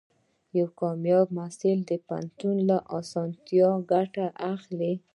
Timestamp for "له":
2.69-2.77